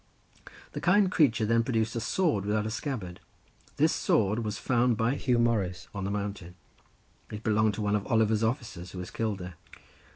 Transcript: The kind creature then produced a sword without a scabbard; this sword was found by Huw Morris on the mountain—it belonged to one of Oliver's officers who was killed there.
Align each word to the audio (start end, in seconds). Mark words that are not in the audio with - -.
The 0.71 0.81
kind 0.81 1.11
creature 1.11 1.45
then 1.45 1.61
produced 1.63 1.95
a 1.95 1.99
sword 1.99 2.43
without 2.43 2.65
a 2.65 2.71
scabbard; 2.71 3.19
this 3.77 3.93
sword 3.93 4.39
was 4.43 4.57
found 4.57 4.97
by 4.97 5.13
Huw 5.13 5.37
Morris 5.39 5.89
on 5.93 6.05
the 6.05 6.09
mountain—it 6.09 7.43
belonged 7.43 7.75
to 7.75 7.83
one 7.83 7.95
of 7.95 8.07
Oliver's 8.07 8.41
officers 8.41 8.93
who 8.93 8.97
was 8.97 9.11
killed 9.11 9.37
there. 9.37 9.57